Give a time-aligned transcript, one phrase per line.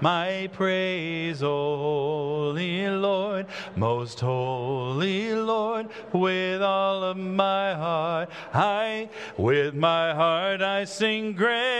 [0.00, 3.46] my praise, holy Lord,
[3.76, 8.30] most holy Lord, with all of my heart.
[8.52, 11.73] I, with my heart, I sing, Great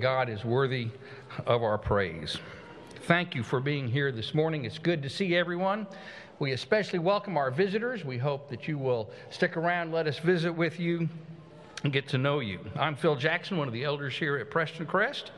[0.00, 0.88] God is worthy
[1.46, 2.38] of our praise.
[3.02, 4.64] Thank you for being here this morning.
[4.64, 5.86] It's good to see everyone.
[6.38, 8.04] We especially welcome our visitors.
[8.04, 11.08] We hope that you will stick around, let us visit with you,
[11.82, 12.60] and get to know you.
[12.76, 15.30] I'm Phil Jackson, one of the elders here at Prestoncrest.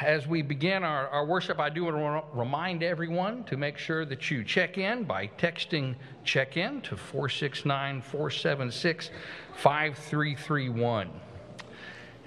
[0.00, 4.04] As we begin our, our worship, I do want to remind everyone to make sure
[4.06, 5.94] that you check in by texting
[6.24, 9.10] check in to 469 476
[9.56, 11.10] 5331.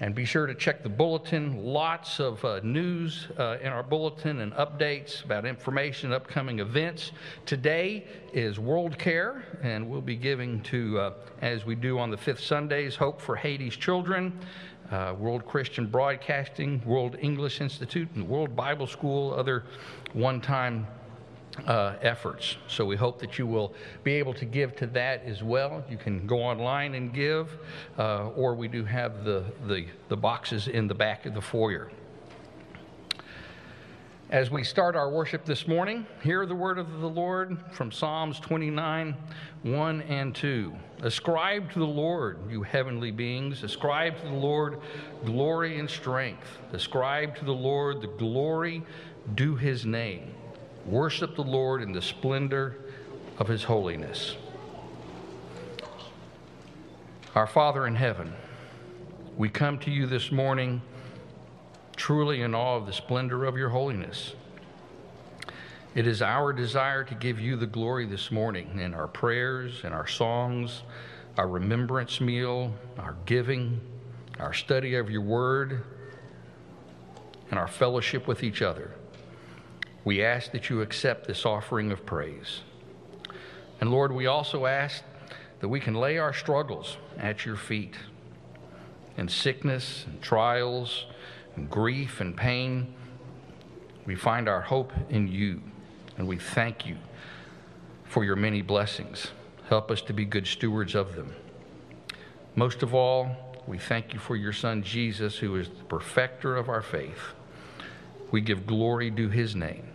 [0.01, 1.61] And be sure to check the bulletin.
[1.61, 7.11] Lots of uh, news uh, in our bulletin and updates about information, upcoming events.
[7.45, 12.17] Today is World Care, and we'll be giving to, uh, as we do on the
[12.17, 14.39] fifth Sundays, Hope for Haiti's Children,
[14.89, 19.65] uh, World Christian Broadcasting, World English Institute, and World Bible School, other
[20.13, 20.87] one time
[21.65, 22.57] uh, efforts.
[22.67, 25.83] So we hope that you will be able to give to that as well.
[25.89, 27.57] You can go online and give,
[27.97, 31.91] uh, or we do have the, the, the boxes in the back of the foyer.
[34.31, 38.39] As we start our worship this morning, hear the word of the Lord from Psalms
[38.39, 39.15] 29
[39.63, 40.71] 1 and 2.
[41.01, 43.63] Ascribe to the Lord, you heavenly beings.
[43.63, 44.81] Ascribe to the Lord
[45.25, 46.59] glory and strength.
[46.73, 48.83] Ascribe to the Lord the glory
[49.33, 50.35] due his name.
[50.89, 52.75] Worship the Lord in the splendor
[53.37, 54.35] of his holiness.
[57.35, 58.33] Our Father in heaven,
[59.37, 60.81] we come to you this morning
[61.95, 64.33] truly in awe of the splendor of your holiness.
[65.93, 69.93] It is our desire to give you the glory this morning in our prayers and
[69.93, 70.81] our songs,
[71.37, 73.79] our remembrance meal, our giving,
[74.39, 75.83] our study of your word,
[77.51, 78.95] and our fellowship with each other.
[80.05, 82.61] We ask that you accept this offering of praise.
[83.81, 85.03] And Lord, we also ask
[85.59, 87.95] that we can lay our struggles at your feet.
[89.17, 91.05] In sickness and trials,
[91.55, 92.93] and grief and pain,
[94.05, 95.61] we find our hope in you,
[96.17, 96.97] and we thank you
[98.05, 99.31] for your many blessings.
[99.67, 101.35] Help us to be good stewards of them.
[102.55, 103.35] Most of all,
[103.67, 107.33] we thank you for your Son Jesus, who is the perfecter of our faith.
[108.31, 109.87] We give glory to his name.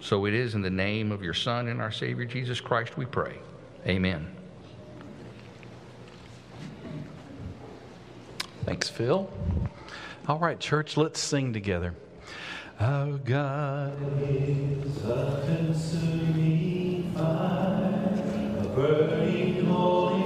[0.00, 3.06] So it is in the name of your Son and our Savior Jesus Christ we
[3.06, 3.38] pray.
[3.86, 4.34] Amen.
[8.64, 9.30] Thanks, Phil.
[10.26, 11.94] All right, church, let's sing together.
[12.80, 18.10] Oh God is a consuming fire,
[18.58, 20.23] a burning holy.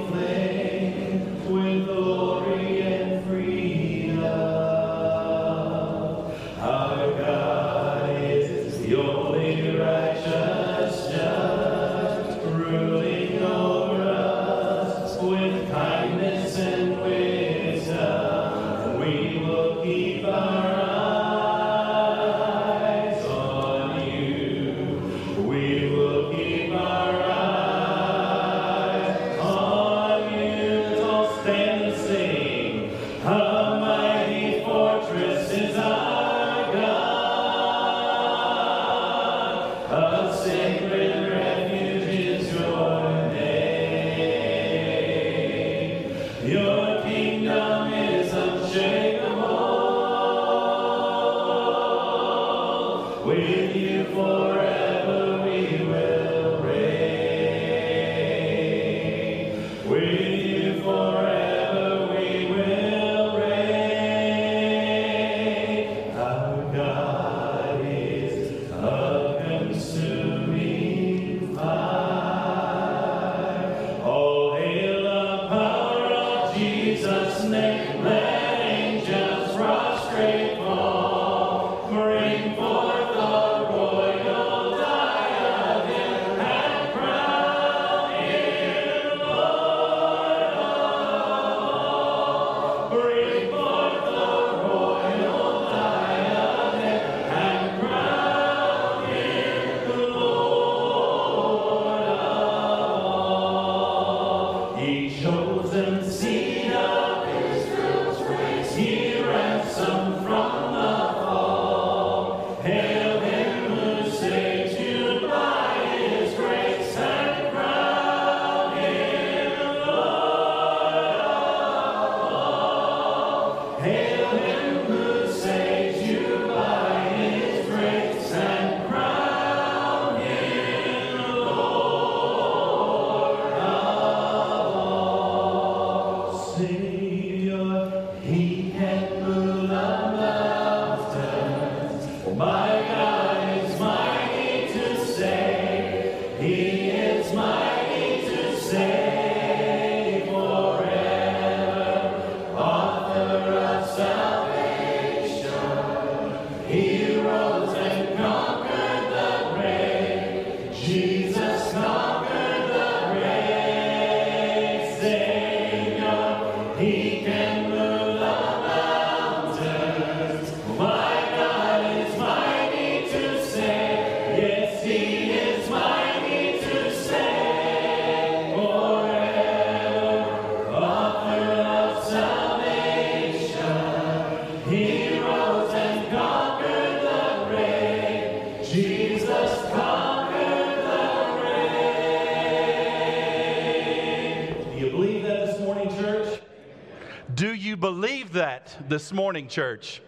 [198.98, 200.02] This morning, church,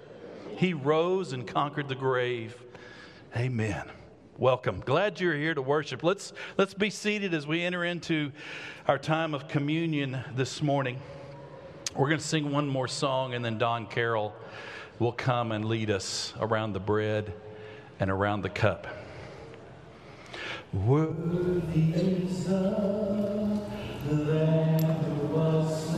[0.56, 2.60] he rose and conquered the grave.
[3.36, 3.88] Amen.
[4.36, 4.82] Welcome.
[4.84, 6.02] Glad you're here to worship.
[6.02, 8.32] Let's, let's be seated as we enter into
[8.88, 10.98] our time of communion this morning.
[11.94, 14.34] We're going to sing one more song, and then Don Carroll
[14.98, 17.32] will come and lead us around the bread
[18.00, 18.88] and around the cup.
[20.72, 23.60] Worthy is the
[24.10, 25.89] Lamb who was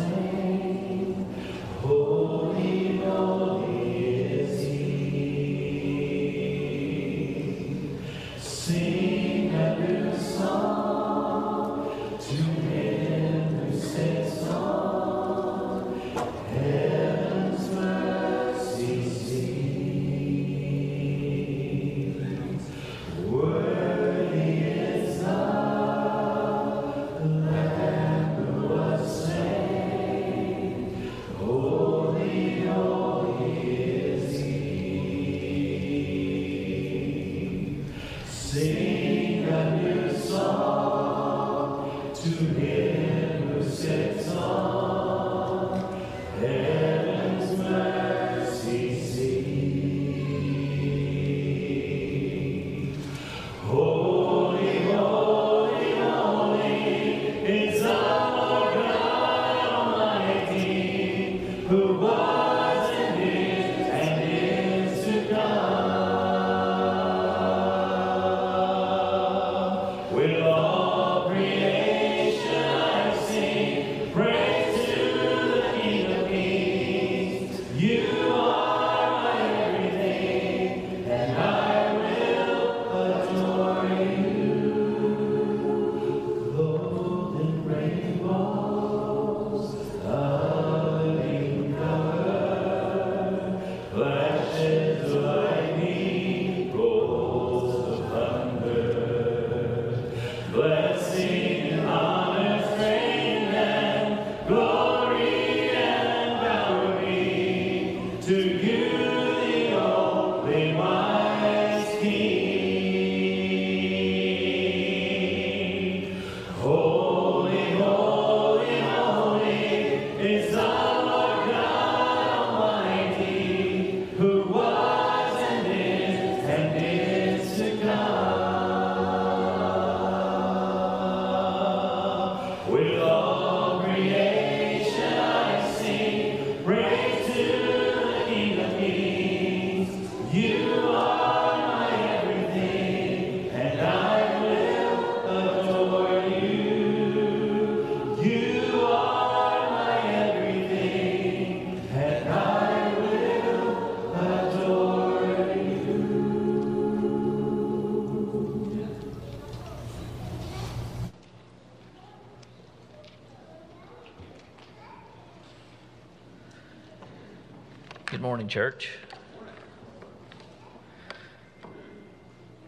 [168.53, 168.91] church.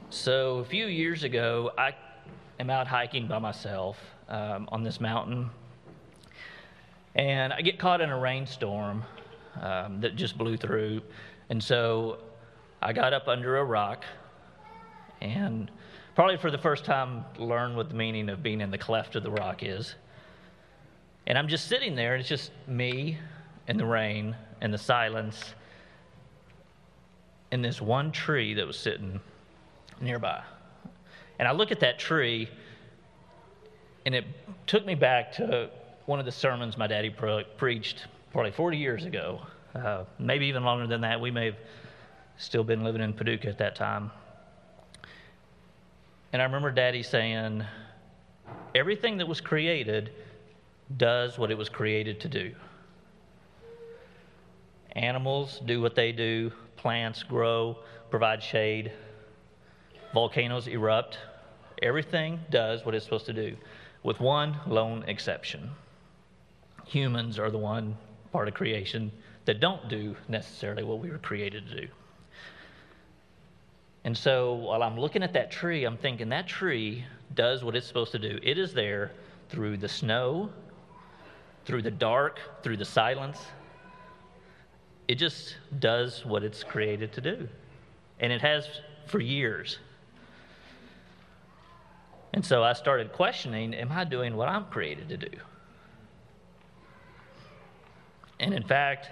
[0.09, 1.95] So, a few years ago, I
[2.59, 3.99] am out hiking by myself
[4.31, 5.51] um, on this mountain,
[7.15, 9.05] and I get caught in a rainstorm
[9.61, 11.03] um, that just blew through.
[11.51, 12.17] And so,
[12.81, 14.05] I got up under a rock
[15.21, 15.71] and
[16.15, 19.23] probably for the first time learned what the meaning of being in the cleft of
[19.23, 19.97] the rock is.
[21.27, 23.19] And I'm just sitting there, and it's just me
[23.69, 25.53] and the rain and the silence
[27.55, 29.21] and this one tree that was sitting
[30.01, 30.43] nearby.
[31.39, 32.49] And I look at that tree,
[34.05, 34.25] and it
[34.67, 35.71] took me back to
[36.07, 39.41] one of the sermons my daddy pre- preached probably 40 years ago,
[39.77, 41.21] uh, maybe even longer than that.
[41.21, 41.59] We may have
[42.39, 44.11] still been living in Paducah at that time.
[46.33, 47.63] And I remember daddy saying,
[48.75, 50.11] everything that was created
[50.97, 52.53] does what it was created to do.
[54.97, 56.51] Animals do what they do,
[56.85, 57.79] plants grow,
[58.11, 58.93] provide shade,
[60.13, 61.17] volcanoes erupt.
[61.81, 63.57] Everything does what it's supposed to do,
[64.03, 65.71] with one lone exception.
[66.85, 67.97] Humans are the one
[68.33, 69.11] part of creation
[69.47, 71.89] that don't do necessarily what we were created to do.
[74.05, 77.87] And so while I'm looking at that tree, I'm thinking that tree does what it's
[77.87, 78.39] supposed to do.
[78.43, 79.13] It is there
[79.49, 80.51] through the snow,
[81.65, 83.39] through the dark, through the silence,
[85.09, 87.49] it just does what it's created to do.
[88.21, 88.67] And it has
[89.07, 89.79] for years.
[92.33, 95.37] And so I started questioning Am I doing what I'm created to do?
[98.41, 99.11] And in fact,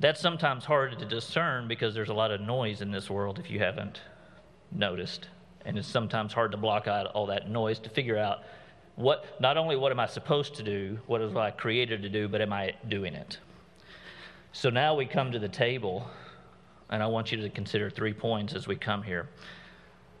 [0.00, 3.50] that's sometimes hard to discern because there's a lot of noise in this world if
[3.50, 4.00] you haven't
[4.72, 5.28] noticed.
[5.64, 8.40] And it's sometimes hard to block out all that noise to figure out
[8.96, 12.28] what, not only what am I supposed to do, what is I created to do,
[12.28, 13.38] but am I doing it?
[14.56, 16.06] So now we come to the table,
[16.88, 19.28] and I want you to consider three points as we come here.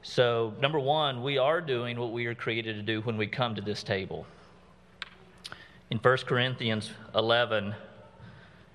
[0.02, 3.54] So, number one, we are doing what we are created to do when we come
[3.54, 4.26] to this table.
[5.88, 7.76] In 1 Corinthians 11,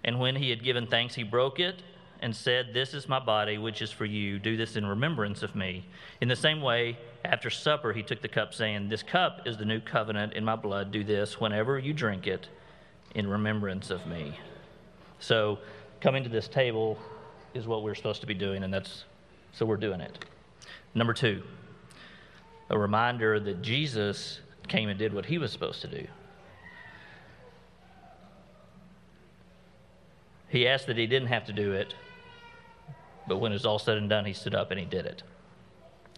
[0.06, 1.84] and when he had given thanks, he broke it
[2.22, 4.40] and said, This is my body, which is for you.
[4.40, 5.86] Do this in remembrance of me.
[6.22, 9.66] In the same way, after supper, he took the cup, saying, This cup is the
[9.66, 10.94] new covenant in my blood.
[10.94, 12.48] Do this whenever you drink it
[13.14, 14.40] in remembrance of me.
[15.20, 15.60] So
[16.02, 16.98] coming to this table
[17.54, 19.06] is what we're supposed to be doing, and that's
[19.52, 20.26] so we're doing it.
[20.94, 21.44] Number two,
[22.70, 26.08] a reminder that Jesus came and did what he was supposed to do.
[30.48, 31.94] He asked that he didn't have to do it,
[33.28, 35.24] but when it was all said and done, he stood up and he did it.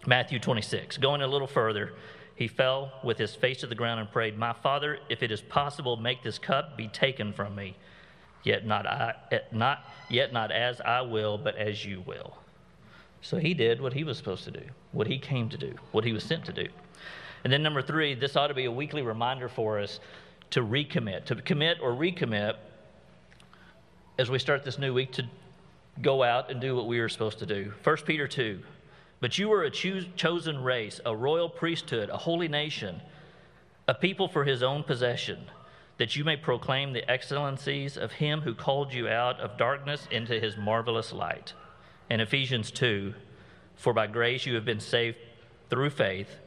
[0.06, 0.98] Matthew 26.
[0.98, 1.94] Going a little further,
[2.36, 5.42] he fell with his face to the ground and prayed, My Father, if it is
[5.42, 7.76] possible, make this cup be taken from me.
[8.44, 9.14] Yet not I,
[9.52, 12.38] not yet not as I will, but as you will.
[13.22, 16.04] So he did what he was supposed to do, what he came to do, what
[16.04, 16.68] he was sent to do.
[17.44, 20.00] And then number three, this ought to be a weekly reminder for us
[20.52, 22.56] to recommit, to commit or recommit
[24.18, 25.24] as we start this new week to
[26.02, 27.74] go out and do what we are supposed to do.
[27.84, 28.60] 1 Peter 2.
[29.20, 33.02] But you are a chosen race, a royal priesthood, a holy nation,
[33.88, 35.40] a people for his own possession,
[36.02, 40.40] that you may proclaim the excellencies of him who called you out of darkness into
[40.40, 41.54] his marvelous light.
[42.10, 43.14] And Ephesians 2
[43.76, 45.18] For by grace you have been saved
[45.70, 46.38] through faith.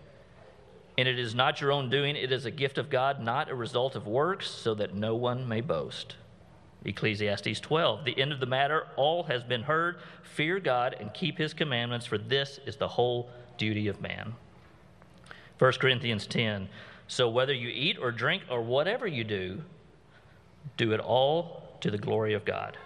[0.98, 3.54] And it is not your own doing, it is a gift of God, not a
[3.54, 6.16] result of works, so that no one may boast.
[6.84, 8.04] Ecclesiastes 12.
[8.04, 9.98] The end of the matter, all has been heard.
[10.24, 14.34] Fear God and keep his commandments, for this is the whole duty of man.
[15.60, 16.68] 1 Corinthians 10.
[17.06, 19.62] So whether you eat or drink or whatever you do,
[20.76, 22.76] do it all to the glory of God.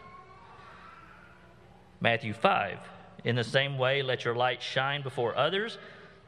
[2.00, 2.78] Matthew 5.
[3.24, 5.78] In the same way, let your light shine before others,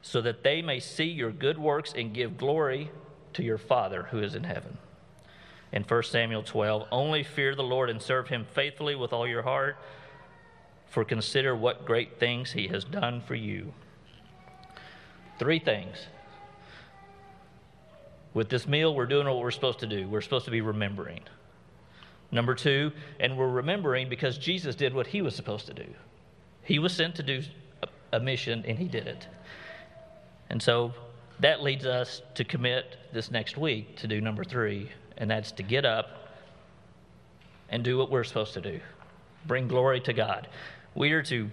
[0.03, 2.91] so that they may see your good works and give glory
[3.35, 4.79] to your Father who is in heaven.
[5.73, 9.43] In 1 Samuel 12, only fear the Lord and serve him faithfully with all your
[9.43, 9.77] heart,
[10.89, 13.73] for consider what great things he has done for you.
[15.39, 16.07] Three things.
[18.35, 20.09] With this meal, we're doing what we're supposed to do.
[20.09, 21.21] We're supposed to be remembering.
[22.31, 25.87] Number two, and we're remembering because Jesus did what he was supposed to do.
[26.63, 27.43] He was sent to do
[28.13, 29.27] a- mission, and he did it.
[30.49, 30.93] And so
[31.41, 35.63] that leads us to commit this next week to do number three, and that's to
[35.65, 36.07] get up
[37.69, 38.81] and do what we're supposed to do
[39.47, 40.49] bring glory to God.
[40.95, 41.51] We are to.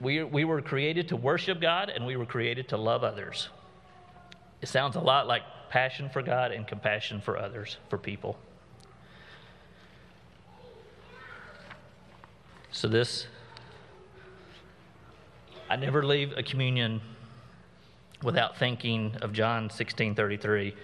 [0.00, 3.50] We, we were created to worship God and we were created to love others.
[4.60, 8.36] It sounds a lot like passion for God and compassion for others, for people.
[12.72, 13.26] So, this,
[15.70, 17.00] I never leave a communion
[18.22, 20.74] without thinking of John 16 33.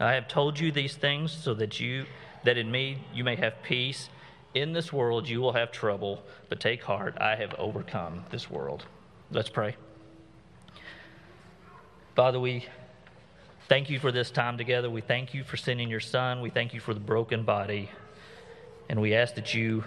[0.00, 2.04] I have told you these things so that you
[2.44, 4.08] that in me you may have peace.
[4.54, 8.84] In this world you will have trouble, but take heart, I have overcome this world.
[9.30, 9.76] Let's pray.
[12.18, 12.66] Father, we
[13.68, 14.90] thank you for this time together.
[14.90, 16.40] We thank you for sending your son.
[16.40, 17.90] We thank you for the broken body.
[18.88, 19.84] And we ask that you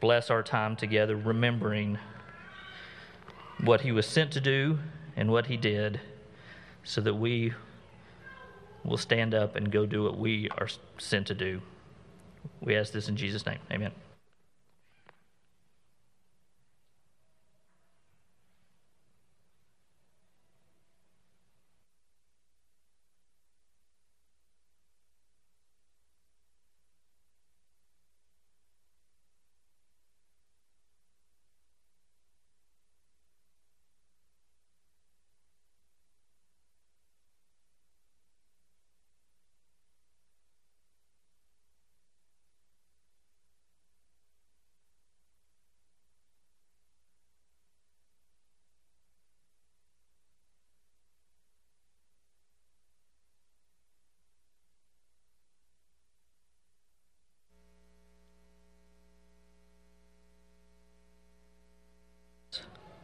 [0.00, 2.00] bless our time together, remembering
[3.60, 4.80] what he was sent to do
[5.14, 6.00] and what he did,
[6.82, 7.52] so that we
[8.82, 10.66] will stand up and go do what we are
[10.98, 11.62] sent to do.
[12.60, 13.60] We ask this in Jesus' name.
[13.70, 13.92] Amen.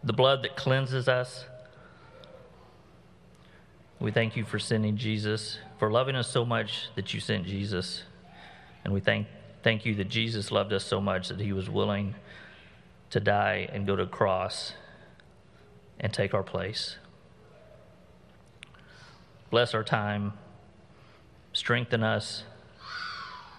[0.07, 1.45] The blood that cleanses us.
[3.99, 8.05] We thank you for sending Jesus, for loving us so much that you sent Jesus.
[8.85, 9.27] And we thank,
[9.65, 12.15] thank you that Jesus loved us so much that he was willing
[13.11, 14.75] to die and go to cross
[15.99, 16.99] and take our place.
[19.51, 20.35] Bless our time,
[21.53, 22.45] strengthen us,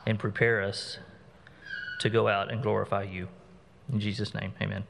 [0.05, 0.99] and prepare us
[1.99, 3.27] to go out and glorify you.
[3.91, 4.85] In Jesus' name, amen.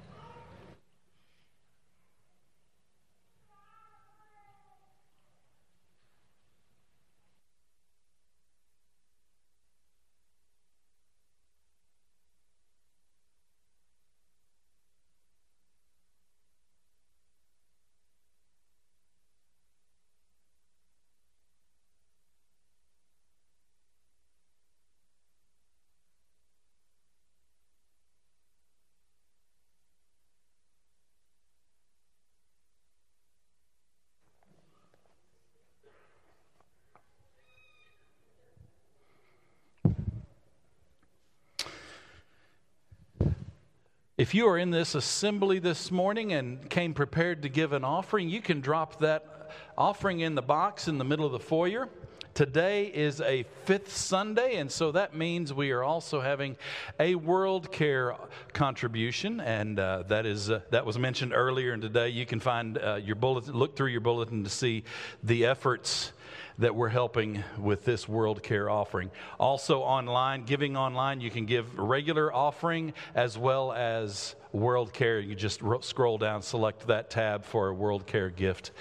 [44.18, 48.30] If you are in this assembly this morning and came prepared to give an offering,
[48.30, 51.88] you can drop that offering in the box in the middle of the foyer.
[52.34, 56.58] Today is a fifth Sunday, and so that means we are also having
[57.00, 58.16] a World Care
[58.54, 61.74] contribution, and uh, that is uh, that was mentioned earlier.
[61.74, 64.84] And today you can find uh, your bulletin, look through your bulletin to see
[65.24, 66.12] the efforts
[66.60, 69.12] that we're helping with this World Care offering.
[69.40, 75.20] Also online, giving online, you can give regular offering as well as World Care.
[75.20, 78.72] You just ro- scroll down, select that tab for a World Care gift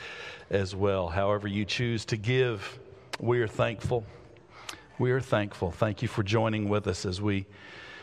[0.48, 1.08] as well.
[1.08, 2.78] However, you choose to give,
[3.20, 4.04] we are thankful.
[4.98, 5.70] We are thankful.
[5.70, 7.44] Thank you for joining with us as we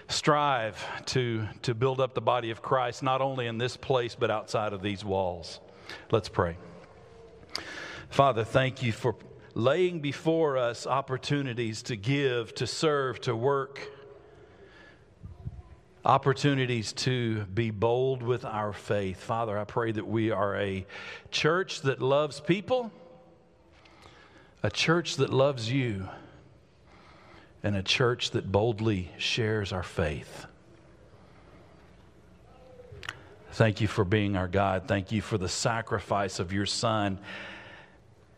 [0.07, 4.29] strive to, to build up the body of Christ, not only in this place, but
[4.29, 5.59] outside of these walls.
[6.11, 6.57] Let's pray.
[8.09, 9.15] Father, thank you for
[9.53, 13.87] laying before us opportunities to give, to serve, to work,
[16.05, 19.19] opportunities to be bold with our faith.
[19.19, 20.85] Father, I pray that we are a
[21.31, 22.91] church that loves people,
[24.61, 26.09] a church that loves you,
[27.61, 30.45] and a church that boldly shares our faith.
[33.53, 34.87] Thank you for being our God.
[34.87, 37.19] Thank you for the sacrifice of your Son.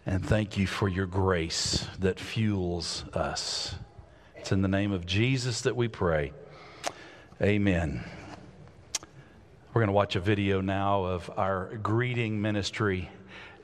[0.07, 3.73] And thank you for your grace that fuels us.
[4.35, 6.31] It's in the name of Jesus that we pray.
[7.41, 8.03] Amen.
[9.73, 13.09] We're going to watch a video now of our greeting ministry.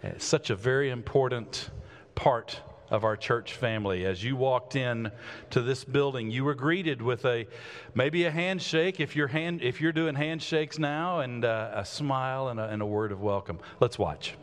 [0.01, 1.69] It's such a very important
[2.15, 4.03] part of our church family.
[4.07, 5.11] As you walked in
[5.51, 7.45] to this building, you were greeted with a
[7.93, 12.47] maybe a handshake if you're hand if you're doing handshakes now, and uh, a smile
[12.47, 13.59] and a, and a word of welcome.
[13.79, 14.33] Let's watch.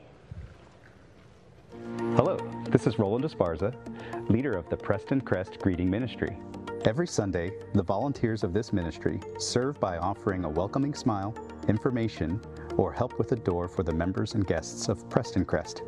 [2.16, 2.36] Hello,
[2.70, 3.74] this is Roland Esparza,
[4.28, 6.36] leader of the Prestoncrest Greeting Ministry.
[6.84, 11.34] Every Sunday, the volunteers of this ministry serve by offering a welcoming smile,
[11.68, 12.40] information,
[12.76, 15.82] or help with the door for the members and guests of Prestoncrest.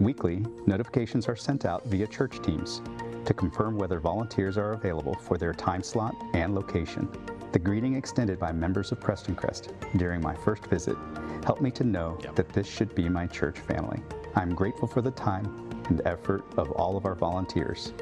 [0.00, 2.82] Weekly, notifications are sent out via church teams
[3.24, 7.08] to confirm whether volunteers are available for their time slot and location.
[7.52, 10.96] The greeting extended by members of Prestoncrest during my first visit
[11.44, 14.02] helped me to know that this should be my church family.
[14.36, 17.92] I'm grateful for the time and effort of all of our volunteers.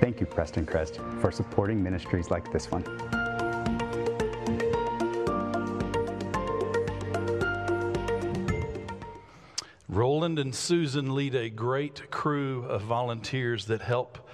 [0.00, 2.84] Thank you, Prestoncrest, for supporting ministries like this one.
[9.88, 14.25] Roland and Susan lead a great crew of volunteers that help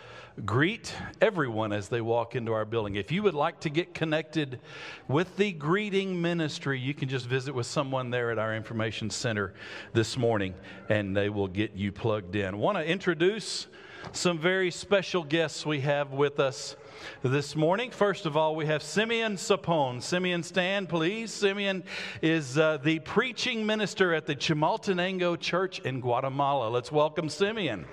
[0.44, 2.96] greet everyone as they walk into our building.
[2.96, 4.60] If you would like to get connected
[5.08, 9.54] with the greeting ministry, you can just visit with someone there at our information center
[9.92, 10.54] this morning
[10.88, 12.58] and they will get you plugged in.
[12.58, 13.66] Want to introduce
[14.10, 16.76] some very special guests we have with us
[17.22, 17.90] this morning.
[17.90, 20.02] First of all, we have Simeon Sapone.
[20.02, 21.32] Simeon, stand, please.
[21.32, 21.84] Simeon
[22.20, 26.68] is uh, the preaching minister at the Chimaltenango Church in Guatemala.
[26.68, 27.86] Let's welcome Simeon.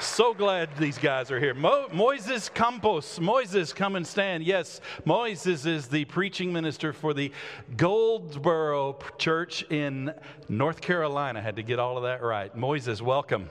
[0.00, 1.54] So glad these guys are here.
[1.54, 3.18] Mo- Moises Campos.
[3.18, 4.44] Moises, come and stand.
[4.44, 7.32] Yes, Moises is the preaching minister for the
[7.76, 10.14] Goldsboro Church in
[10.48, 11.40] North Carolina.
[11.40, 12.56] I had to get all of that right.
[12.56, 13.50] Moises, welcome.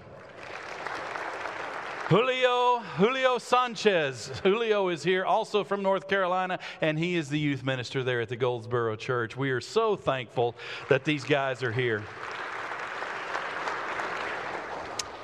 [2.07, 4.31] Julio, Julio Sanchez.
[4.41, 8.29] Julio is here also from North Carolina, and he is the youth minister there at
[8.29, 9.35] the Goldsboro Church.
[9.35, 10.55] We are so thankful
[10.87, 12.05] that these guys are here.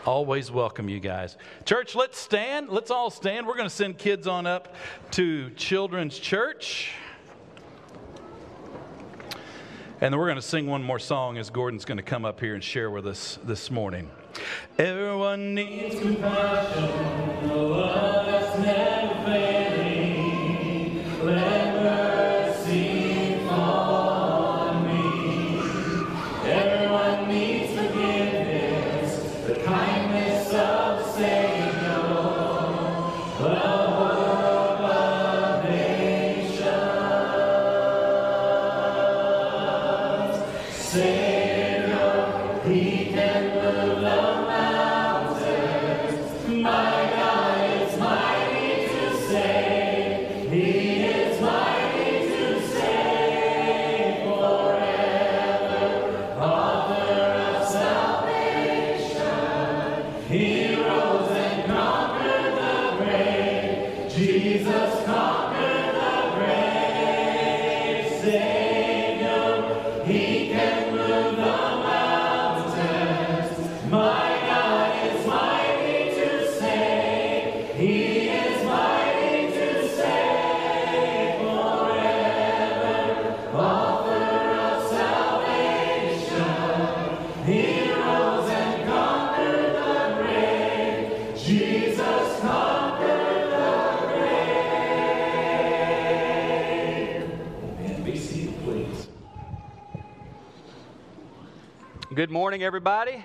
[0.06, 1.38] Always welcome you guys.
[1.64, 2.68] Church, let's stand.
[2.68, 3.48] Let's all stand.
[3.48, 4.76] We're going to send kids on up
[5.12, 6.92] to Children's Church.
[10.02, 12.42] And then we're going to sing one more song as Gordon's going to come up
[12.42, 14.12] here and share with us this morning.
[14.78, 17.56] Everyone needs compassion, the
[102.34, 103.24] morning, everybody.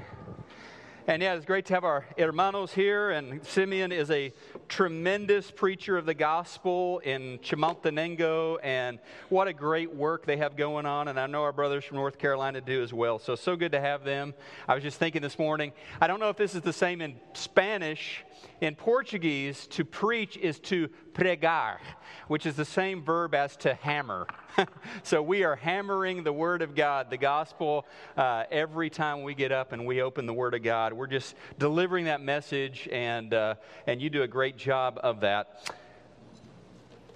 [1.06, 3.08] And yeah, it's great to have our hermanos here.
[3.08, 4.34] And Simeon is a
[4.68, 8.58] tremendous preacher of the gospel in Chimaltenango.
[8.62, 8.98] And
[9.30, 11.08] what a great work they have going on.
[11.08, 13.18] And I know our brothers from North Carolina do as well.
[13.18, 14.34] So, so good to have them.
[14.68, 17.16] I was just thinking this morning, I don't know if this is the same in
[17.32, 18.22] Spanish.
[18.60, 21.78] In Portuguese, to preach is to pregar,
[22.26, 24.26] which is the same verb as to hammer.
[25.04, 29.52] so we are hammering the Word of God, the gospel, uh, every time we get
[29.52, 30.92] up and we open the Word of God.
[30.92, 33.54] We're just delivering that message, and, uh,
[33.86, 35.70] and you do a great job of that.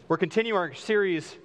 [0.06, 1.36] We're continuing our series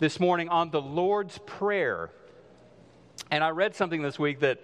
[0.00, 2.10] this morning on the Lord's Prayer.
[3.30, 4.60] And I read something this week that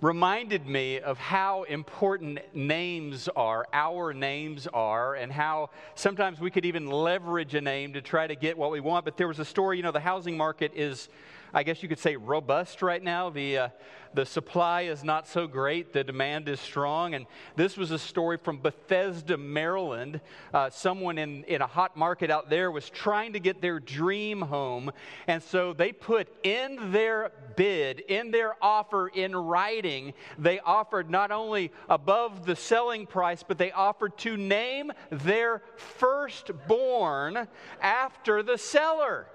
[0.00, 6.64] reminded me of how important names are, our names are, and how sometimes we could
[6.64, 9.04] even leverage a name to try to get what we want.
[9.04, 11.08] But there was a story, you know, the housing market is
[11.52, 13.30] I guess you could say, robust right now.
[13.30, 13.68] The, uh,
[14.12, 17.14] the supply is not so great, the demand is strong.
[17.14, 20.20] And this was a story from Bethesda, Maryland.
[20.52, 24.42] Uh, someone in, in a hot market out there was trying to get their dream
[24.42, 24.90] home.
[25.26, 31.30] And so they put in their bid, in their offer in writing, they offered not
[31.30, 37.46] only above the selling price, but they offered to name their firstborn
[37.80, 39.26] after the seller.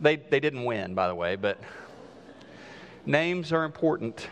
[0.00, 1.58] They, they didn't win, by the way, but
[3.06, 4.28] names are important.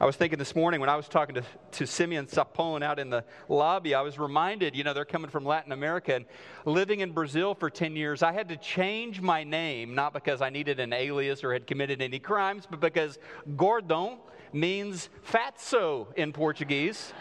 [0.00, 3.10] I was thinking this morning when I was talking to, to Simeon Sapone out in
[3.10, 6.24] the lobby, I was reminded, you know, they're coming from Latin America and
[6.64, 8.22] living in Brazil for 10 years.
[8.22, 12.00] I had to change my name, not because I needed an alias or had committed
[12.00, 13.18] any crimes, but because
[13.56, 14.18] Gordon
[14.52, 17.12] means fatso in Portuguese.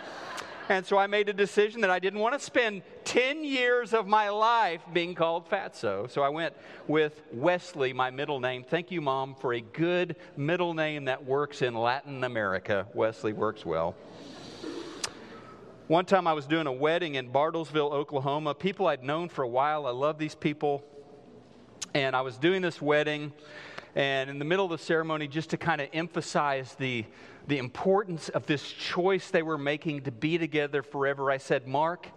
[0.70, 4.06] And so I made a decision that I didn't want to spend 10 years of
[4.06, 6.12] my life being called Fatso.
[6.12, 6.54] So I went
[6.88, 8.66] with Wesley, my middle name.
[8.66, 12.86] Thank you, Mom, for a good middle name that works in Latin America.
[12.94, 13.96] Wesley works well.
[15.88, 18.54] One time I was doing a wedding in Bartlesville, Oklahoma.
[18.54, 19.86] People I'd known for a while.
[19.86, 20.84] I love these people.
[21.94, 23.32] And I was doing this wedding.
[23.96, 27.06] And in the middle of the ceremony, just to kind of emphasize the
[27.48, 32.10] the importance of this choice they were making to be together forever, I said, Mark,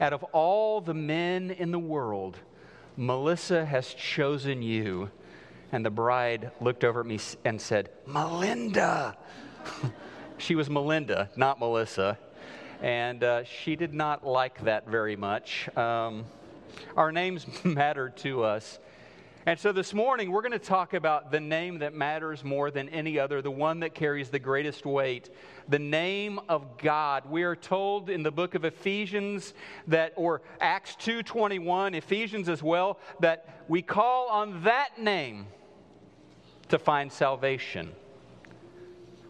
[0.00, 2.36] out of all the men in the world,
[2.96, 5.10] Melissa has chosen you.
[5.70, 9.16] And the bride looked over at me and said, Melinda.
[10.38, 12.18] she was Melinda, not Melissa.
[12.82, 15.74] And uh, she did not like that very much.
[15.76, 16.24] Um,
[16.96, 18.80] our names mattered to us.
[19.44, 22.88] And so this morning, we're going to talk about the name that matters more than
[22.90, 25.30] any other, the one that carries the greatest weight,
[25.68, 27.28] the name of God.
[27.28, 29.52] We are told in the book of Ephesians
[29.88, 35.48] that, or Acts 2.21, Ephesians as well, that we call on that name
[36.68, 37.90] to find salvation.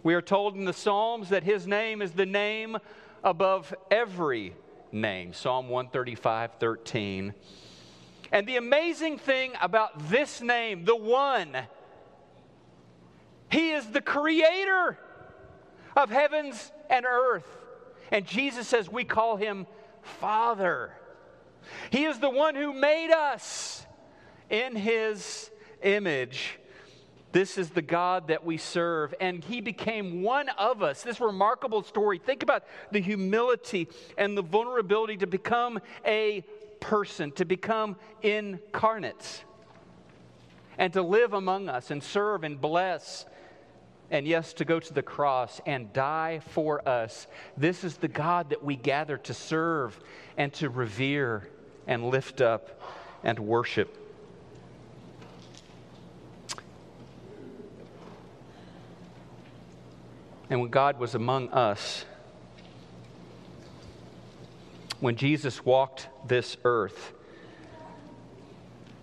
[0.02, 2.76] We are told in the Psalms that his name is the name
[3.24, 4.52] above every
[4.92, 5.32] name.
[5.32, 7.32] Psalm 135, 13.
[8.32, 11.54] And the amazing thing about this name, the one,
[13.50, 14.98] he is the creator
[15.94, 17.46] of heavens and earth.
[18.10, 19.66] And Jesus says we call him
[20.02, 20.92] Father.
[21.90, 23.86] He is the one who made us
[24.48, 25.50] in his
[25.82, 26.58] image.
[27.32, 29.14] This is the God that we serve.
[29.20, 31.02] And he became one of us.
[31.02, 32.18] This remarkable story.
[32.18, 36.44] Think about the humility and the vulnerability to become a
[36.82, 39.44] person, to become incarnate,
[40.76, 43.24] and to live among us and serve and bless.
[44.10, 47.26] And yes, to go to the cross and die for us.
[47.56, 49.98] This is the God that we gather to serve
[50.36, 51.48] and to revere
[51.86, 52.78] and lift up
[53.24, 53.96] and worship.
[60.50, 62.04] And when God was among us,
[65.02, 67.12] when Jesus walked this earth,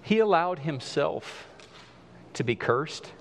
[0.01, 1.45] he allowed himself
[2.35, 3.11] to be cursed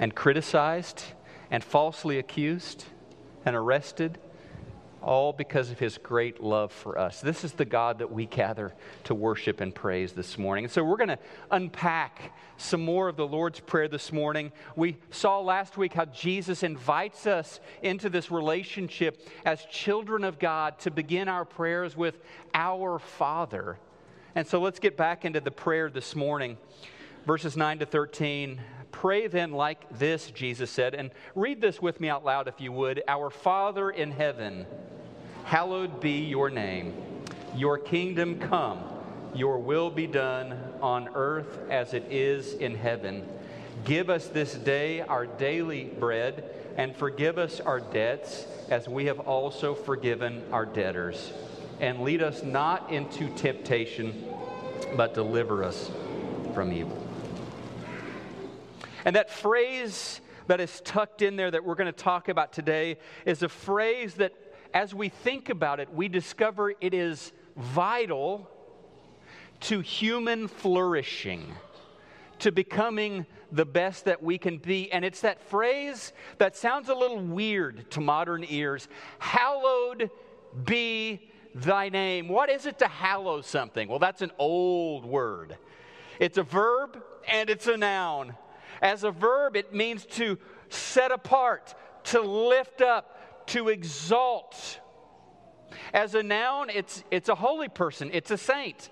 [0.00, 1.04] and criticized
[1.50, 2.86] and falsely accused
[3.44, 4.18] and arrested
[5.04, 7.20] all because of his great love for us.
[7.20, 8.74] This is the God that we gather
[9.04, 10.64] to worship and praise this morning.
[10.64, 11.18] And so we're going to
[11.50, 14.52] unpack some more of the Lord's Prayer this morning.
[14.76, 20.78] We saw last week how Jesus invites us into this relationship as children of God
[20.80, 22.18] to begin our prayers with
[22.54, 23.78] our Father.
[24.34, 26.56] And so let's get back into the prayer this morning.
[27.26, 28.60] Verses 9 to 13.
[28.94, 32.70] Pray then like this, Jesus said, and read this with me out loud if you
[32.70, 33.02] would.
[33.08, 34.66] Our Father in heaven,
[35.44, 36.94] hallowed be your name.
[37.54, 38.82] Your kingdom come,
[39.34, 43.26] Your will be done on earth as it is in heaven.
[43.84, 49.20] Give us this day our daily bread, and forgive us our debts as we have
[49.20, 51.32] also forgiven our debtors.
[51.80, 54.24] And lead us not into temptation,
[54.96, 55.90] but deliver us
[56.54, 57.00] from evil.
[59.04, 62.98] And that phrase that is tucked in there that we're going to talk about today
[63.26, 64.32] is a phrase that,
[64.74, 68.50] as we think about it, we discover it is vital
[69.60, 71.54] to human flourishing,
[72.40, 74.90] to becoming the best that we can be.
[74.90, 78.88] And it's that phrase that sounds a little weird to modern ears
[79.20, 80.10] Hallowed
[80.64, 82.28] be thy name.
[82.28, 83.88] What is it to hallow something?
[83.88, 85.56] Well, that's an old word.
[86.18, 88.34] It's a verb and it's a noun.
[88.82, 90.36] As a verb, it means to
[90.68, 93.13] set apart, to lift up,
[93.48, 94.80] to exalt.
[95.92, 98.90] As a noun, it's, it's a holy person, it's a saint.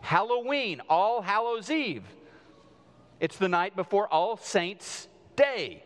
[0.00, 2.04] Halloween, All Hallows Eve.
[3.20, 5.82] It's the night before All Saints' Day.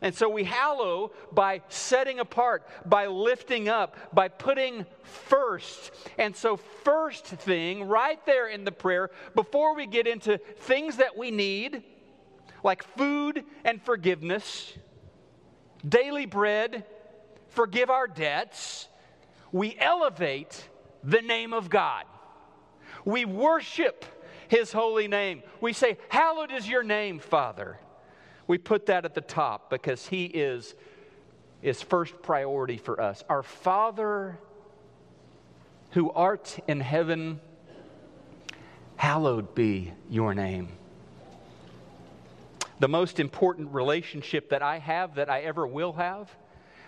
[0.00, 5.92] And so we hallow by setting apart, by lifting up, by putting first.
[6.18, 11.16] And so, first thing right there in the prayer, before we get into things that
[11.16, 11.82] we need,
[12.64, 14.72] like food and forgiveness,
[15.88, 16.84] daily bread,
[17.52, 18.88] forgive our debts,
[19.50, 20.68] we elevate
[21.04, 22.04] the name of God.
[23.04, 24.04] We worship
[24.48, 25.42] his holy name.
[25.60, 27.78] We say, Hallowed is your name, Father.
[28.46, 30.74] We put that at the top because he is,
[31.62, 33.24] is first priority for us.
[33.28, 34.38] Our Father
[35.92, 37.40] who art in heaven,
[38.96, 40.68] hallowed be your name.
[42.80, 46.34] The most important relationship that I have, that I ever will have,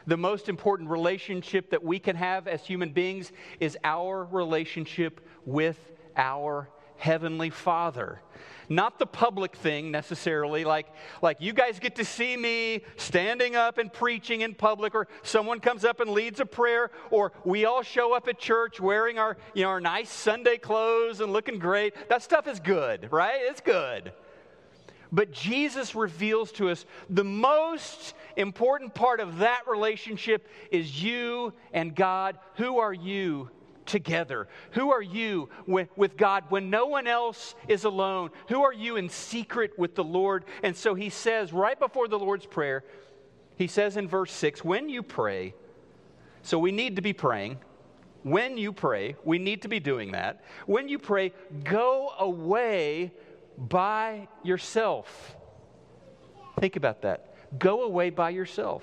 [0.07, 5.79] the most important relationship that we can have as human beings is our relationship with
[6.17, 8.21] our Heavenly Father.
[8.69, 10.87] Not the public thing necessarily, like,
[11.21, 15.61] like you guys get to see me standing up and preaching in public, or someone
[15.61, 19.37] comes up and leads a prayer, or we all show up at church wearing our,
[19.53, 22.09] you know, our nice Sunday clothes and looking great.
[22.09, 23.41] That stuff is good, right?
[23.43, 24.13] It's good.
[25.13, 31.95] But Jesus reveals to us the most important part of that relationship is you and
[31.95, 32.39] God.
[32.57, 33.51] Who are you
[33.87, 34.49] together?
[34.73, 38.31] Who are you with, God when no one else is alone?
[38.49, 40.45] Who are you in secret with the Lord?
[40.63, 42.85] And so he says, right before the Lord's Prayer,
[43.57, 45.55] he says in verse 6 when you pray,
[46.43, 47.59] so we need to be praying.
[48.23, 50.45] When you pray, we need to be doing that.
[50.67, 51.33] When you pray,
[51.63, 53.13] go away
[53.59, 55.37] by yourself.
[56.59, 57.34] Think about that.
[57.59, 58.83] Go away by yourself.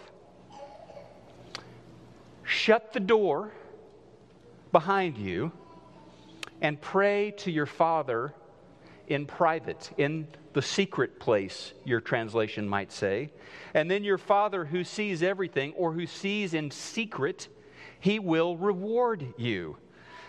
[2.44, 3.52] Shut the door
[4.72, 5.52] behind you
[6.62, 8.34] and pray to your Father
[9.08, 13.32] in private, in the secret place, your translation might say.
[13.74, 17.48] And then your Father who sees everything or who sees in secret,
[18.00, 19.78] he will reward you.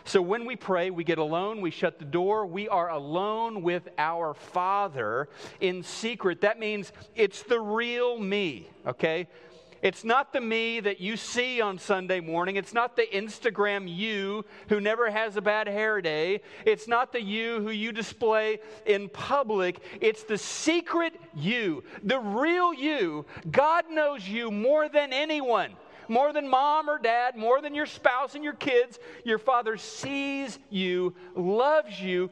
[0.05, 3.88] So when we pray, we get alone, we shut the door, we are alone with
[3.98, 5.28] our Father
[5.61, 6.40] in secret.
[6.40, 9.28] That means it's the real me, okay?
[9.82, 12.55] It's not the me that you see on Sunday morning.
[12.55, 16.42] It's not the Instagram you who never has a bad hair day.
[16.64, 19.80] It's not the you who you display in public.
[20.00, 23.26] It's the secret you, the real you.
[23.50, 25.74] God knows you more than anyone
[26.13, 28.99] more than mom or dad, more than your spouse and your kids.
[29.25, 32.31] Your Father sees you, loves you,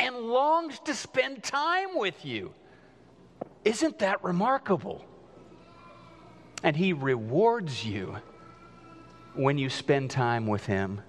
[0.00, 2.52] and longs to spend time with you.
[3.64, 5.04] Isn't that remarkable?
[6.64, 8.16] And He rewards you
[9.34, 11.00] when you spend time with Him.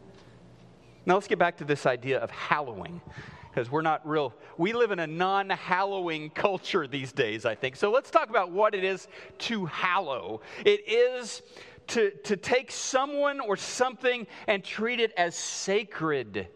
[1.08, 3.02] Now, let's get back to this idea of hallowing
[3.50, 4.34] because we're not real.
[4.58, 7.76] We live in a non hallowing culture these days, I think.
[7.76, 9.08] So let's talk about what it is
[9.40, 10.42] to hallow.
[10.66, 11.42] It is
[11.90, 16.48] to, to take someone or something and treat it as sacred,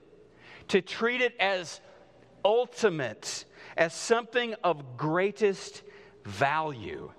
[0.70, 1.82] to treat it as
[2.46, 3.46] ultimate,
[3.78, 5.84] as something of greatest
[6.26, 7.12] value.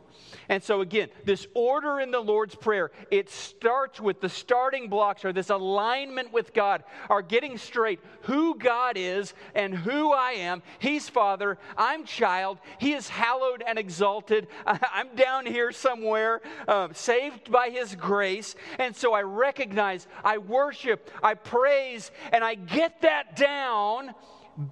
[0.49, 5.25] And so, again, this order in the Lord's Prayer, it starts with the starting blocks
[5.25, 10.63] or this alignment with God, are getting straight who God is and who I am.
[10.79, 14.49] He's Father, I'm child, He is hallowed and exalted.
[14.67, 18.55] I'm down here somewhere, uh, saved by His grace.
[18.79, 24.15] And so I recognize, I worship, I praise, and I get that down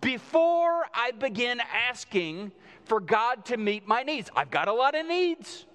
[0.01, 2.53] before I begin asking
[2.85, 4.31] for God to meet my needs.
[4.35, 5.67] I've got a lot of needs.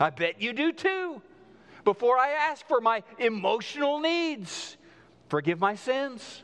[0.00, 1.22] I bet you do too.
[1.84, 4.76] Before I ask for my emotional needs,
[5.28, 6.42] forgive my sins,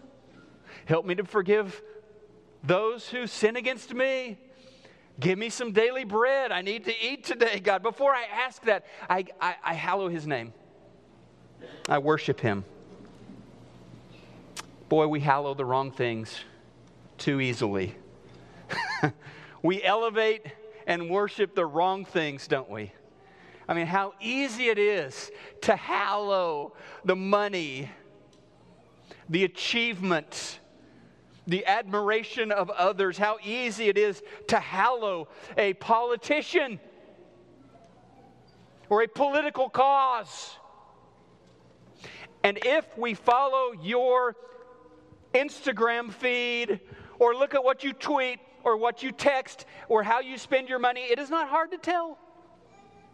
[0.87, 1.81] Help me to forgive
[2.63, 4.39] those who sin against me.
[5.21, 6.51] Give me some daily bread.
[6.53, 7.83] I need to eat today, God.
[7.83, 10.53] Before I ask that, I, I, I hallow his name.
[11.89, 12.65] I worship him.
[14.89, 16.41] Boy, we hallow the wrong things
[17.17, 17.95] too easily.
[19.65, 20.45] we elevate
[20.87, 22.93] and worship the wrong things, don't we?
[23.67, 25.31] I mean, how easy it is
[25.63, 26.75] to hallow
[27.07, 27.91] the money,
[29.31, 30.59] the achievements,
[31.47, 36.79] the admiration of others, how easy it is to hallow a politician
[38.91, 40.59] or a political cause.
[42.43, 44.37] And if we follow your
[45.33, 46.81] Instagram feed
[47.19, 50.79] or look at what you tweet or what you text or how you spend your
[50.79, 52.19] money, it is not hard to tell.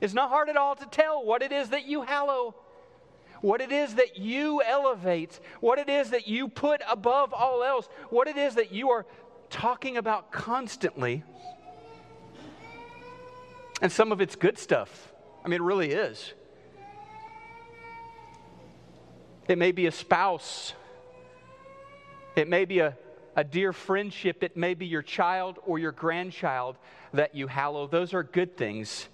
[0.01, 2.55] It's not hard at all to tell what it is that you hallow,
[3.43, 7.89] what it is that you elevate, what it is that you put above all else,
[8.09, 9.05] what it is that you are
[9.51, 11.23] talking about constantly.
[13.83, 15.13] And some of it's good stuff.
[15.45, 16.33] I mean, it really is.
[19.49, 20.75] It may be a spouse,
[22.37, 22.97] it may be a,
[23.41, 26.77] a dear friendship, it may be your child or your grandchild
[27.15, 27.87] that you hallow.
[27.87, 29.09] Those are good things.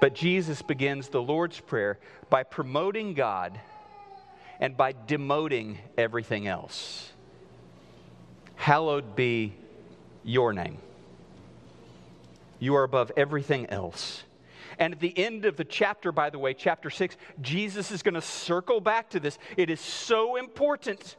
[0.00, 1.98] But Jesus begins the Lord's Prayer
[2.30, 3.58] by promoting God
[4.60, 7.10] and by demoting everything else.
[8.54, 9.54] Hallowed be
[10.22, 10.78] your name.
[12.60, 14.22] You are above everything else.
[14.78, 18.14] And at the end of the chapter, by the way, chapter 6, Jesus is going
[18.14, 19.40] to circle back to this.
[19.56, 21.16] It is so important.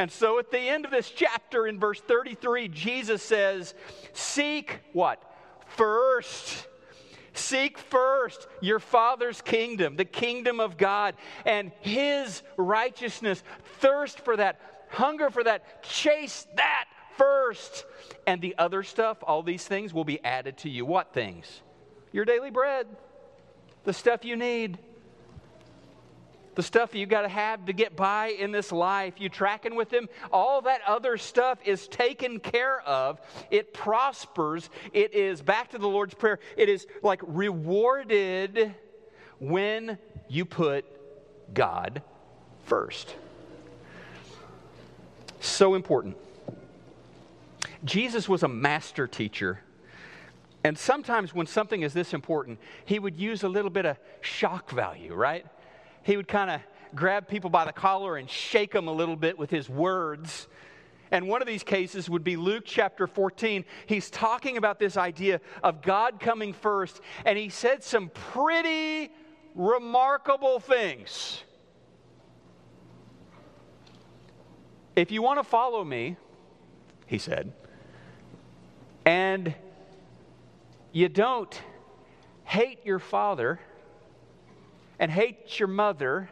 [0.00, 3.74] And so at the end of this chapter, in verse 33, Jesus says,
[4.14, 5.22] Seek what?
[5.66, 6.66] First.
[7.34, 13.42] Seek first your Father's kingdom, the kingdom of God, and His righteousness.
[13.80, 16.86] Thirst for that, hunger for that, chase that
[17.18, 17.84] first.
[18.26, 20.86] And the other stuff, all these things will be added to you.
[20.86, 21.60] What things?
[22.10, 22.86] Your daily bread,
[23.84, 24.78] the stuff you need,
[26.60, 29.14] the stuff you got to have to get by in this life.
[29.16, 33.18] You tracking with Him, all that other stuff is taken care of.
[33.50, 34.68] It prospers.
[34.92, 38.74] It is, back to the Lord's Prayer, it is like rewarded
[39.38, 39.96] when
[40.28, 40.84] you put
[41.54, 42.02] God
[42.66, 43.16] first.
[45.40, 46.18] So important.
[47.86, 49.60] Jesus was a master teacher.
[50.62, 54.70] And sometimes when something is this important, he would use a little bit of shock
[54.72, 55.46] value, right?
[56.02, 56.60] He would kind of
[56.94, 60.48] grab people by the collar and shake them a little bit with his words.
[61.10, 63.64] And one of these cases would be Luke chapter 14.
[63.86, 69.10] He's talking about this idea of God coming first, and he said some pretty
[69.54, 71.42] remarkable things.
[74.94, 76.16] If you want to follow me,
[77.06, 77.52] he said,
[79.04, 79.54] and
[80.92, 81.60] you don't
[82.44, 83.58] hate your father
[85.00, 86.28] and hate your mother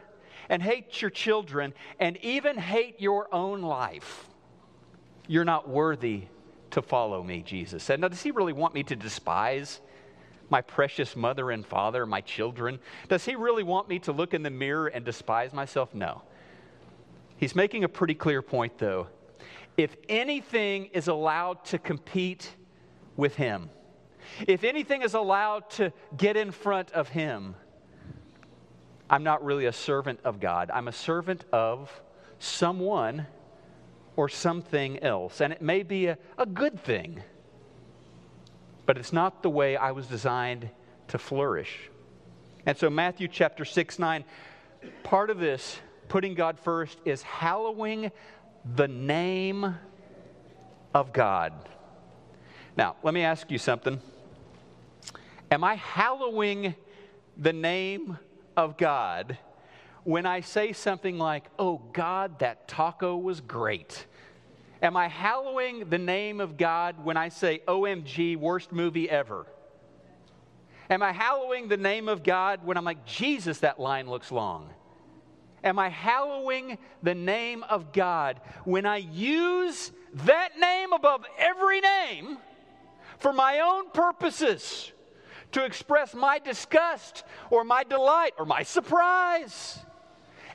[0.47, 4.29] and hate your children and even hate your own life,
[5.27, 6.23] you're not worthy
[6.71, 7.99] to follow me, Jesus said.
[7.99, 9.81] Now, does he really want me to despise
[10.51, 12.79] my precious mother and father, my children?
[13.07, 15.93] Does he really want me to look in the mirror and despise myself?
[15.93, 16.21] No.
[17.37, 19.07] He's making a pretty clear point, though.
[19.77, 22.55] If anything is allowed to compete
[23.15, 23.69] with him,
[24.47, 27.55] if anything is allowed to get in front of him,
[29.09, 30.69] I'm not really a servant of God.
[30.71, 31.89] I'm a servant of
[32.37, 33.25] someone
[34.15, 35.41] or something else.
[35.41, 37.23] And it may be a, a good thing,
[38.85, 40.69] but it's not the way I was designed
[41.07, 41.89] to flourish.
[42.65, 44.23] And so, Matthew chapter 6 9,
[45.03, 48.11] part of this, putting God first, is hallowing
[48.75, 49.75] the name
[50.93, 51.53] of God.
[52.77, 54.01] Now, let me ask you something.
[55.49, 56.75] Am I hallowing
[57.37, 58.19] the name
[58.59, 59.37] of God
[60.03, 64.05] when I say something like, oh, God, that taco was great?
[64.81, 69.45] Am I hallowing the name of God when I say, OMG, worst movie ever?
[70.89, 74.69] Am I hallowing the name of God when I'm like, Jesus, that line looks long?
[75.63, 79.91] Am I hallowing the name of God when I use
[80.25, 82.37] that name above every name
[83.19, 84.91] for my own purposes?
[85.51, 89.79] To express my disgust or my delight or my surprise?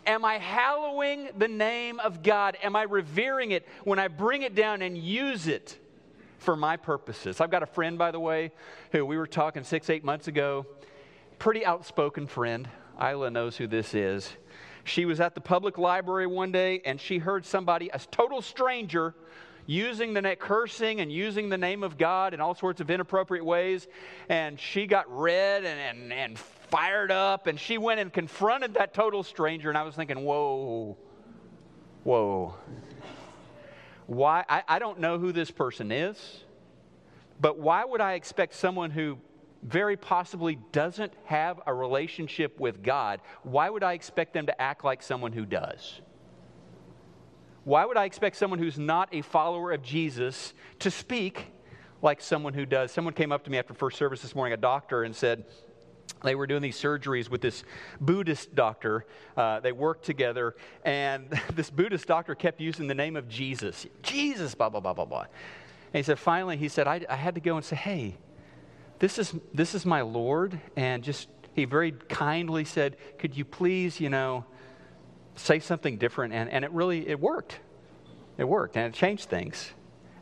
[0.06, 2.58] Am I hallowing the name of God?
[2.62, 5.78] Am I revering it when I bring it down and use it
[6.38, 7.40] for my purposes?
[7.40, 8.52] I've got a friend, by the way,
[8.92, 10.66] who we were talking six, eight months ago.
[11.38, 12.68] Pretty outspoken friend.
[13.00, 14.30] Isla knows who this is.
[14.84, 19.14] She was at the public library one day and she heard somebody, a total stranger,
[19.66, 23.44] using the name, cursing and using the name of God in all sorts of inappropriate
[23.44, 23.86] ways.
[24.28, 28.94] And she got red and, and, and fired up and she went and confronted that
[28.94, 29.68] total stranger.
[29.68, 30.96] And I was thinking, whoa,
[32.02, 32.54] whoa.
[34.06, 34.44] Why?
[34.48, 36.44] I, I don't know who this person is,
[37.40, 39.18] but why would I expect someone who
[39.64, 44.84] very possibly doesn't have a relationship with God, why would I expect them to act
[44.84, 46.00] like someone who does?
[47.64, 51.46] Why would I expect someone who's not a follower of Jesus to speak
[52.02, 52.92] like someone who does?
[52.92, 55.44] Someone came up to me after first service this morning, a doctor, and said,
[56.22, 57.64] they were doing these surgeries with this
[58.00, 59.04] Buddhist doctor.
[59.36, 63.86] Uh, they worked together, and this Buddhist doctor kept using the name of Jesus.
[64.02, 65.20] Jesus, blah, blah, blah, blah, blah.
[65.20, 68.16] And he said, finally, he said, I, I had to go and say, hey,
[68.98, 70.58] this is, this is my Lord.
[70.76, 74.44] And just, he very kindly said, Could you please, you know,
[75.36, 76.34] say something different?
[76.34, 77.58] And, and it really, it worked.
[78.36, 79.70] It worked, and it changed things.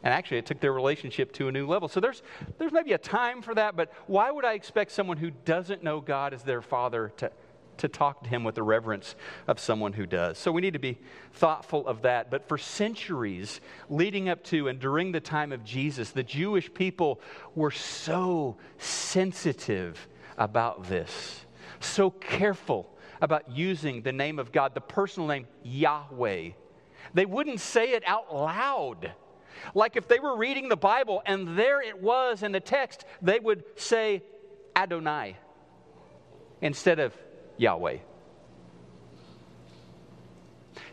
[0.03, 1.89] And actually, it took their relationship to a new level.
[1.89, 2.23] So there's,
[2.59, 6.01] there's maybe a time for that, but why would I expect someone who doesn't know
[6.01, 7.31] God as their father to,
[7.79, 9.15] to talk to him with the reverence
[9.49, 10.39] of someone who does.
[10.39, 10.99] So we need to be
[11.33, 12.31] thoughtful of that.
[12.31, 17.21] But for centuries leading up to and during the time of Jesus, the Jewish people
[17.55, 20.09] were so sensitive
[20.39, 21.45] about this,
[21.81, 22.89] so careful
[23.23, 26.51] about using the name of God, the personal name Yahweh.
[27.15, 29.13] They wouldn't say it out loud.
[29.75, 33.39] Like if they were reading the Bible and there it was in the text, they
[33.39, 34.23] would say
[34.75, 35.37] Adonai
[36.61, 37.17] instead of
[37.59, 37.99] Yahweh.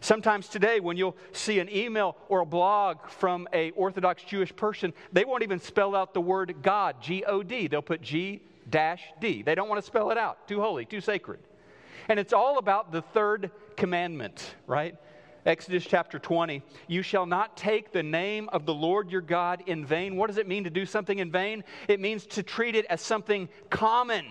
[0.02, 4.94] Sometimes today, when you'll see an email or a blog from a Orthodox Jewish person,
[5.12, 7.68] they won't even spell out the word God, G O D.
[7.68, 9.42] They'll put G dash D.
[9.42, 10.48] They don't want to spell it out.
[10.48, 11.40] Too holy, too sacred.
[12.10, 14.96] And it's all about the third commandment, right?
[15.46, 16.62] Exodus chapter 20.
[16.88, 20.18] You shall not take the name of the Lord your God in vain.
[20.18, 21.64] What does it mean to do something in vain?
[21.88, 24.26] It means to treat it as something common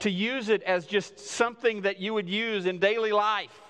[0.00, 3.60] to use it as just something that you would use in daily life.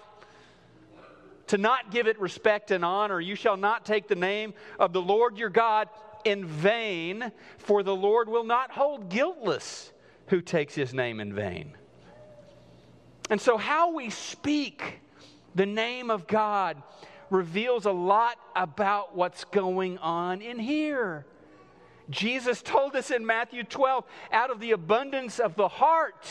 [1.48, 3.20] To not give it respect and honor.
[3.20, 5.88] You shall not take the name of the Lord your God
[6.24, 9.92] in vain, for the Lord will not hold guiltless
[10.26, 11.78] who takes his name in vain.
[13.31, 15.01] And so, how we speak
[15.55, 16.83] the name of God
[17.31, 21.26] reveals a lot about what's going on in here.
[22.11, 26.26] Jesus told us in Matthew 12, out of the abundance of the heart,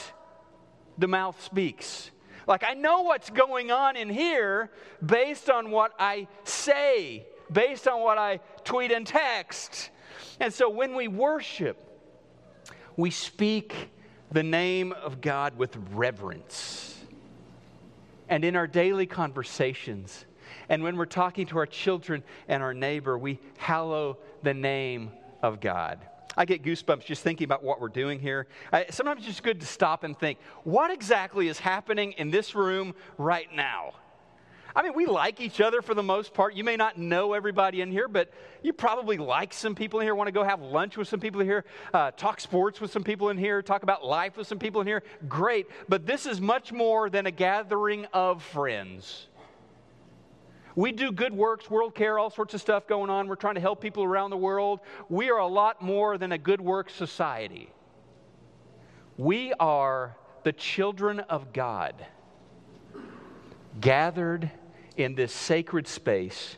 [0.98, 2.10] the mouth speaks.
[2.48, 4.72] Like, I know what's going on in here
[5.06, 9.90] based on what I say, based on what I tweet and text.
[10.40, 11.78] And so when we worship,
[12.96, 13.90] we speak
[14.32, 16.87] the name of God with reverence.
[18.30, 20.26] And in our daily conversations,
[20.70, 25.12] and when we're talking to our children and our neighbor, we hallow the name
[25.42, 26.00] of God.
[26.36, 28.48] I get goosebumps just thinking about what we're doing here.
[28.72, 32.54] I, sometimes it's just good to stop and think what exactly is happening in this
[32.54, 33.94] room right now?
[34.78, 36.54] I mean, we like each other for the most part.
[36.54, 40.14] You may not know everybody in here, but you probably like some people in here,
[40.14, 41.66] want to go have lunch with some people in here,
[41.96, 44.86] uh, talk sports with some people in here, talk about life with some people in
[44.86, 45.02] here.
[45.28, 45.66] Great.
[45.90, 49.26] But this is much more than a gathering of friends.
[50.76, 53.28] We do good works, world care, all sorts of stuff going on.
[53.28, 54.82] We're trying to help people around the world.
[55.10, 57.72] We are a lot more than a good work society.
[59.18, 61.96] We are the children of God,
[63.82, 64.52] gathered
[64.98, 66.58] in this sacred space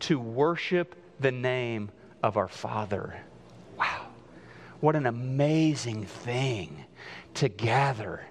[0.00, 1.90] to worship the name
[2.22, 3.20] of our Father.
[3.78, 4.06] Wow,
[4.80, 6.84] what an amazing thing
[7.34, 8.24] to gather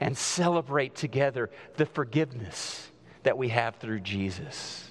[0.00, 2.90] and celebrate together the forgiveness
[3.22, 4.90] that we have through Jesus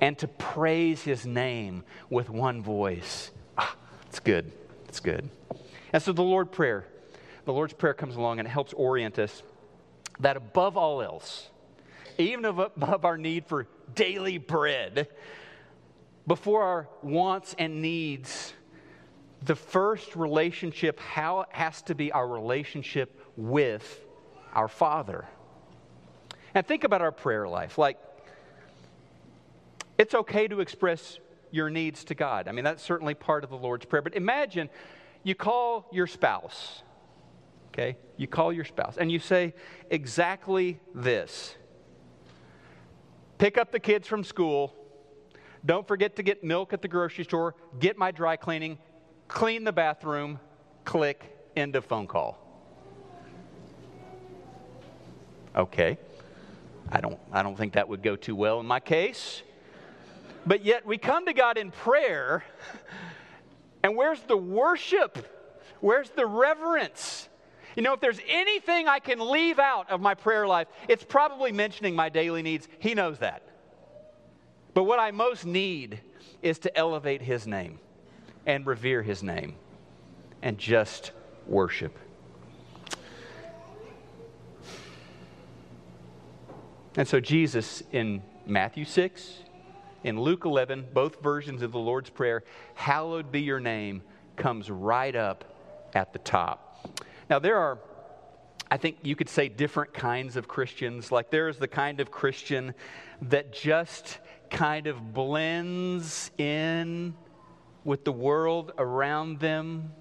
[0.00, 3.30] and to praise his name with one voice.
[3.56, 4.50] Ah, it's good.
[4.88, 5.28] It's good.
[5.92, 6.86] And so the Lord prayer,
[7.44, 9.42] the Lord's prayer comes along and it helps orient us
[10.20, 11.48] that above all else,
[12.18, 15.08] even above our need for daily bread,
[16.26, 18.52] before our wants and needs,
[19.42, 24.04] the first relationship how has to be our relationship with
[24.52, 25.26] our Father.
[26.54, 27.78] And think about our prayer life.
[27.78, 27.98] Like,
[29.96, 31.18] it's okay to express
[31.50, 32.48] your needs to God.
[32.48, 34.02] I mean, that's certainly part of the Lord's Prayer.
[34.02, 34.68] But imagine
[35.22, 36.82] you call your spouse,
[37.68, 37.96] okay?
[38.16, 39.54] You call your spouse and you say
[39.90, 41.54] exactly this
[43.38, 44.74] Pick up the kids from school.
[45.64, 47.54] Don't forget to get milk at the grocery store.
[47.78, 48.78] Get my dry cleaning.
[49.28, 50.40] Clean the bathroom.
[50.84, 51.24] Click.
[51.56, 52.38] End of phone call.
[55.56, 55.98] Okay.
[56.90, 59.42] I don't, I don't think that would go too well in my case.
[60.46, 62.42] But yet we come to God in prayer,
[63.82, 65.18] and where's the worship?
[65.80, 67.28] Where's the reverence?
[67.76, 71.52] You know, if there's anything I can leave out of my prayer life, it's probably
[71.52, 72.68] mentioning my daily needs.
[72.78, 73.42] He knows that.
[74.74, 76.00] But what I most need
[76.42, 77.78] is to elevate His name
[78.46, 79.56] and revere His name
[80.42, 81.12] and just
[81.46, 81.96] worship.
[86.96, 89.34] And so, Jesus in Matthew 6,
[90.04, 92.42] in Luke 11, both versions of the Lord's Prayer,
[92.74, 94.02] hallowed be your name,
[94.36, 95.44] comes right up
[95.94, 96.67] at the top.
[97.30, 97.78] Now, there are,
[98.70, 101.12] I think you could say, different kinds of Christians.
[101.12, 102.74] Like, there is the kind of Christian
[103.22, 104.18] that just
[104.50, 107.14] kind of blends in
[107.84, 109.92] with the world around them.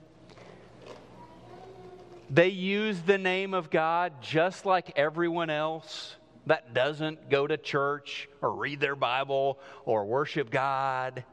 [2.29, 6.15] They use the name of God just like everyone else
[6.45, 11.25] that doesn't go to church or read their Bible or worship God.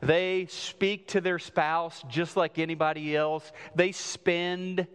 [0.00, 3.50] They speak to their spouse just like anybody else.
[3.74, 4.86] They spend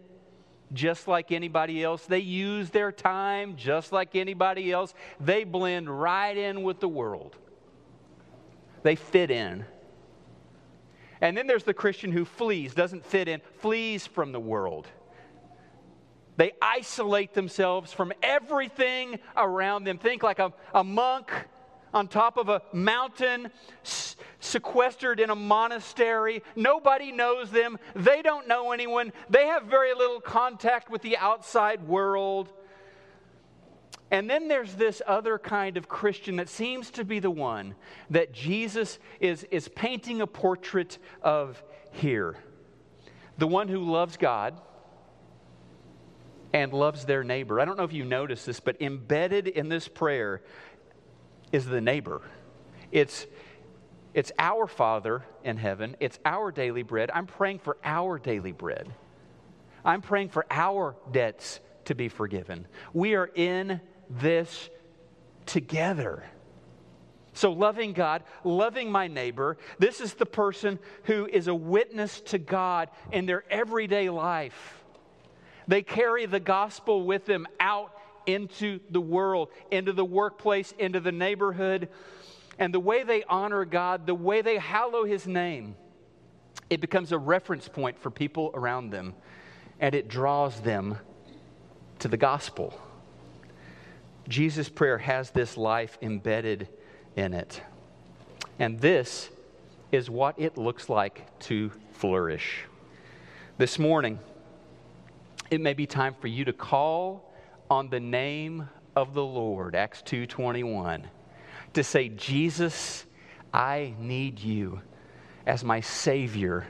[0.74, 2.04] just like anybody else.
[2.06, 4.94] They use their time just like anybody else.
[5.20, 7.36] They blend right in with the world.
[8.82, 9.64] They fit in.
[11.20, 14.86] And then there's the Christian who flees, doesn't fit in, flees from the world.
[16.36, 19.98] They isolate themselves from everything around them.
[19.98, 21.30] Think like a, a monk
[21.94, 23.50] on top of a mountain,
[23.84, 26.42] s- sequestered in a monastery.
[26.56, 27.78] Nobody knows them.
[27.94, 29.12] They don't know anyone.
[29.30, 32.52] They have very little contact with the outside world.
[34.10, 37.74] And then there's this other kind of Christian that seems to be the one
[38.10, 42.36] that Jesus is, is painting a portrait of here.
[43.38, 44.60] The one who loves God
[46.52, 47.60] and loves their neighbor.
[47.60, 50.42] I don't know if you noticed this, but embedded in this prayer
[51.52, 52.22] is the neighbor.
[52.92, 53.26] It's,
[54.12, 57.10] it's our Father in heaven, it's our daily bread.
[57.12, 58.92] I'm praying for our daily bread.
[59.84, 62.66] I'm praying for our debts to be forgiven.
[62.92, 64.70] We are in this
[65.46, 66.24] together.
[67.34, 72.38] So, loving God, loving my neighbor, this is the person who is a witness to
[72.38, 74.84] God in their everyday life.
[75.66, 77.93] They carry the gospel with them out
[78.26, 81.88] into the world, into the workplace, into the neighborhood.
[82.58, 85.76] And the way they honor God, the way they hallow His name,
[86.70, 89.14] it becomes a reference point for people around them
[89.80, 90.98] and it draws them
[91.98, 92.78] to the gospel.
[94.28, 96.68] Jesus' prayer has this life embedded
[97.16, 97.60] in it.
[98.58, 99.28] And this
[99.92, 102.64] is what it looks like to flourish.
[103.58, 104.18] This morning,
[105.50, 107.32] it may be time for you to call
[107.70, 111.08] on the name of the Lord, Acts 2:21,
[111.72, 113.06] to say, "Jesus,
[113.52, 114.80] I need you
[115.46, 116.66] as my savior.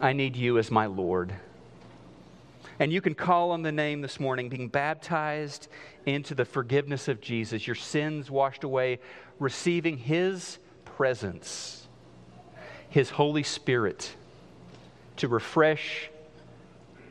[0.00, 1.34] I need you as my Lord."
[2.80, 5.68] And you can call on the name this morning, being baptized
[6.06, 9.00] into the forgiveness of Jesus, your sins washed away,
[9.40, 11.88] receiving His presence,
[12.88, 14.14] His Holy Spirit
[15.16, 16.08] to refresh,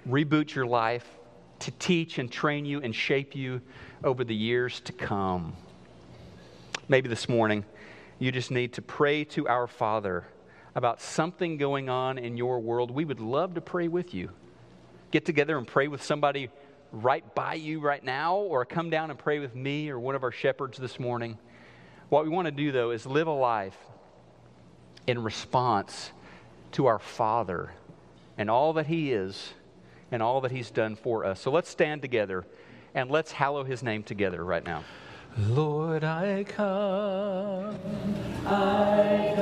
[0.07, 1.16] reboot your life,
[1.59, 3.61] to teach and train you and shape you
[4.03, 5.53] over the years to come.
[6.87, 7.65] Maybe this morning
[8.19, 10.25] you just need to pray to our Father
[10.75, 12.91] about something going on in your world.
[12.91, 14.29] We would love to pray with you
[15.11, 16.49] get together and pray with somebody
[16.91, 20.23] right by you right now, or come down and pray with me or one of
[20.23, 21.37] our shepherds this morning.
[22.09, 23.77] What we want to do, though, is live a life
[25.05, 26.11] in response
[26.73, 27.71] to our Father
[28.37, 29.53] and all that He is
[30.11, 31.39] and all that He's done for us.
[31.41, 32.45] So let's stand together
[32.93, 34.83] and let's hallow His name together right now.
[35.37, 37.77] Lord, I come.
[38.45, 39.33] I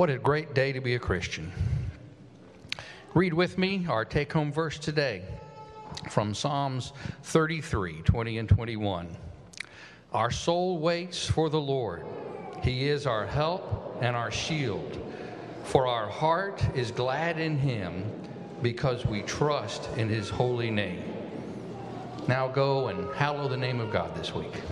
[0.00, 1.52] What a great day to be a Christian.
[3.12, 5.20] Read with me our take home verse today
[6.08, 6.94] from Psalms
[7.24, 9.14] 33 20 and 21.
[10.14, 12.06] Our soul waits for the Lord,
[12.62, 15.06] He is our help and our shield.
[15.64, 18.10] For our heart is glad in Him
[18.62, 21.04] because we trust in His holy name.
[22.26, 24.62] Now go and hallow the name of God this week.